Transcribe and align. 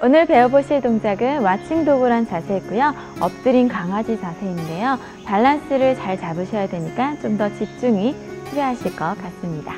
오늘 0.00 0.26
배워보실 0.26 0.80
동작은 0.80 1.42
와칭 1.42 1.84
도구란 1.84 2.26
자세고요. 2.28 2.94
엎드린 3.20 3.66
강아지 3.68 4.18
자세인데요. 4.20 4.96
밸런스를 5.26 5.96
잘 5.96 6.16
잡으셔야 6.18 6.68
되니까 6.68 7.16
좀 7.20 7.36
더 7.36 7.48
집중이 7.54 8.14
필요하실 8.50 8.96
것 8.96 9.16
같습니다. 9.20 9.74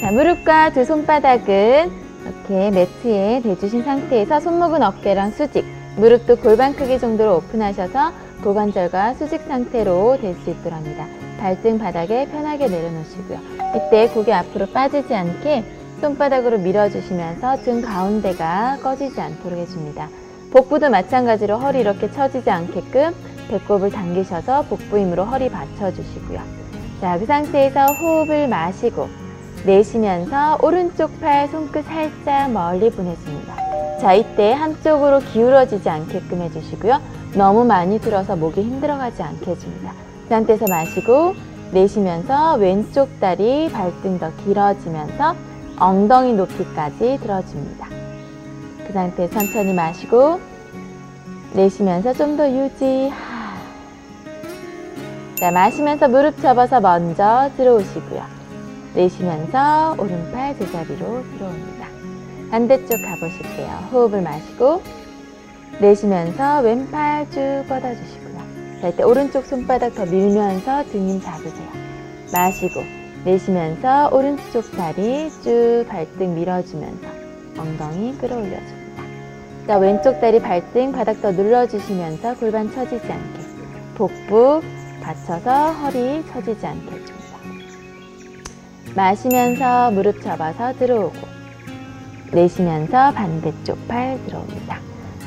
자, 0.00 0.12
무릎과 0.12 0.72
두 0.72 0.84
손바닥은 0.84 1.90
이렇게 2.24 2.70
매트에 2.70 3.40
대주신 3.42 3.82
상태에서 3.82 4.40
손목은 4.40 4.82
어깨랑 4.82 5.30
수직, 5.30 5.64
무릎도 5.96 6.36
골반 6.36 6.74
크기 6.74 6.98
정도로 6.98 7.36
오픈하셔서 7.36 8.12
고관절과 8.42 9.14
수직 9.14 9.42
상태로 9.42 10.18
될 10.20 10.34
수 10.36 10.50
있도록 10.50 10.74
합니다. 10.74 11.06
발등 11.40 11.78
바닥에 11.78 12.26
편하게 12.30 12.68
내려놓으시고요. 12.68 13.38
이때 13.76 14.08
고개 14.08 14.32
앞으로 14.32 14.66
빠지지 14.66 15.14
않게 15.14 15.64
손바닥으로 16.00 16.58
밀어주시면서 16.58 17.62
등 17.62 17.82
가운데가 17.82 18.78
꺼지지 18.82 19.20
않도록 19.20 19.58
해줍니다. 19.58 20.08
복부도 20.50 20.90
마찬가지로 20.90 21.58
허리 21.58 21.80
이렇게 21.80 22.10
처지지 22.10 22.48
않게끔 22.50 23.14
배꼽을 23.48 23.90
당기셔서 23.90 24.62
복부 24.62 24.98
힘으로 24.98 25.24
허리 25.24 25.48
받쳐주시고요. 25.50 26.40
자, 27.00 27.18
그 27.18 27.26
상태에서 27.26 27.86
호흡을 27.86 28.48
마시고 28.48 29.08
내쉬면서 29.66 30.58
오른쪽 30.62 31.20
팔 31.20 31.48
손끝 31.48 31.84
살짝 31.86 32.50
멀리 32.52 32.90
보내줍니다. 32.90 33.98
자, 34.00 34.12
이때 34.12 34.52
한쪽으로 34.52 35.20
기울어지지 35.20 35.88
않게끔 35.88 36.42
해주시고요. 36.42 37.00
너무 37.34 37.64
많이 37.64 38.00
들어서 38.00 38.36
목이 38.36 38.62
힘들어가지 38.62 39.22
않게 39.22 39.50
해줍니다. 39.50 39.92
그 40.22 40.28
상태에서 40.28 40.66
마시고 40.68 41.34
내쉬면서 41.72 42.54
왼쪽 42.56 43.08
다리 43.20 43.68
발등 43.70 44.18
더 44.18 44.30
길어지면서 44.44 45.34
엉덩이 45.78 46.34
높이까지 46.34 47.18
들어줍니다. 47.22 47.88
그 48.86 48.92
상태 48.92 49.28
천천히 49.30 49.72
마시고 49.72 50.40
내쉬면서 51.54 52.12
좀 52.14 52.36
더 52.36 52.48
유지. 52.50 53.12
자, 55.38 55.50
마시면서 55.50 56.08
무릎 56.08 56.40
접어서 56.40 56.80
먼저 56.80 57.50
들어오시고요. 57.56 58.22
내쉬면서 58.94 59.94
오른팔 59.98 60.58
제자리로 60.58 61.24
들어옵니다. 61.36 61.86
반대쪽 62.50 62.88
가보실게요. 63.02 63.88
호흡을 63.92 64.22
마시고 64.22 64.82
내쉬면서 65.80 66.60
왼팔 66.60 67.30
쭉 67.30 67.64
뻗어주시고요. 67.68 68.34
자, 68.80 68.88
이때 68.88 69.02
오른쪽 69.02 69.44
손바닥 69.44 69.94
더 69.94 70.04
밀면서 70.06 70.84
등힘 70.84 71.20
잡으세요. 71.20 71.68
마시고 72.32 72.80
내쉬면서 73.24 74.10
오른쪽 74.12 74.70
다리 74.72 75.30
쭉 75.42 75.86
발등 75.88 76.34
밀어주면서 76.34 77.06
엉덩이 77.58 78.16
끌어올려줍니다. 78.18 79.02
자, 79.66 79.78
왼쪽 79.78 80.20
다리 80.20 80.40
발등 80.40 80.92
바닥 80.92 81.22
더 81.22 81.32
눌러주시면서 81.32 82.34
골반 82.34 82.70
처지지 82.70 83.10
않게 83.10 83.40
복부 83.94 84.60
받쳐서 85.02 85.72
허리 85.72 86.24
처지지 86.26 86.66
않게 86.66 86.86
해줍니다. 86.86 87.14
마시면서 88.94 89.90
무릎 89.90 90.20
접어서 90.20 90.74
들어오고 90.74 91.34
내쉬면서 92.30 93.12
반대쪽 93.12 93.88
팔 93.88 94.18
들어옵니다. 94.26 94.78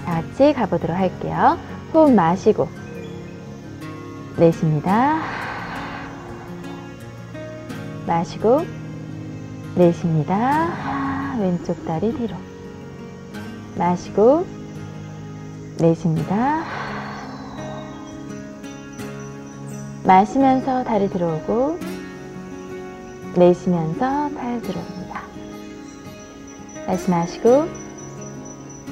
다 0.06 0.22
같이 0.22 0.54
가보도록 0.54 0.96
할게요. 0.96 1.58
호흡 1.94 2.12
마시고 2.12 2.68
내쉽니다. 4.38 5.47
마시고 8.08 8.62
내쉽니다. 9.76 11.36
왼쪽 11.40 11.86
다리 11.86 12.14
뒤로 12.14 12.36
마시고 13.78 14.46
내쉽니다. 15.78 16.64
마시면서 20.06 20.86
다리 20.86 21.10
들어오고 21.10 21.78
내쉬면서 23.36 24.30
팔 24.36 24.62
들어옵니다. 24.62 25.22
다시 26.86 27.12
마시고 27.12 27.68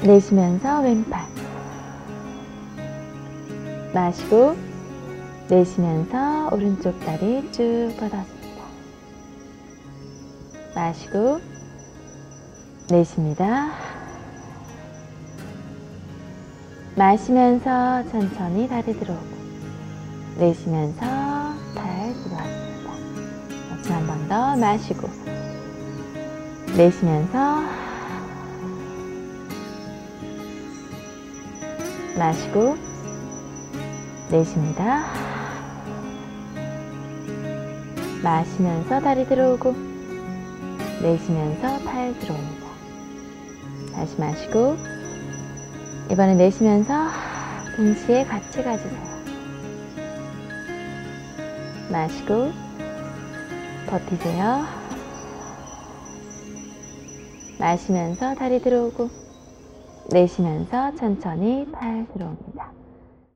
내쉬면서 0.03 0.81
왼팔 0.81 1.22
마시고 3.94 4.57
내쉬면서 5.50 6.50
오른쪽 6.51 7.00
다리 7.06 7.50
쭉 7.53 7.94
뻗어줍니다. 7.97 8.34
마시고 10.75 11.40
내쉽니다. 12.90 13.72
마시면서 16.97 18.03
천천히 18.09 18.68
다리 18.68 18.94
들어오고 18.94 19.36
내쉬면서 20.38 21.00
팔 21.75 22.13
들어왔습니다. 22.24 22.91
다시 23.69 23.94
한번 23.94 24.28
더 24.28 24.58
마시고 24.58 25.09
내쉬면서 26.75 27.63
마시고 32.18 32.78
내쉽니다. 34.30 35.06
마시면서 38.22 39.00
다리 39.00 39.25
들어오고 39.25 39.94
내쉬면서 41.01 41.79
팔 41.83 42.17
들어옵니다. 42.19 42.66
다시 43.94 44.19
마시고 44.19 44.75
이번에 46.11 46.35
내쉬면서 46.35 47.07
동시에 47.75 48.25
같이 48.25 48.63
가주세요. 48.63 49.16
마시고 51.91 52.51
버티세요. 53.88 54.63
마시면서 57.59 58.35
다리 58.35 58.62
들어오고 58.62 59.09
내쉬면서 60.12 60.95
천천히 60.95 61.66
팔 61.72 62.06
들어옵니다. 62.13 62.84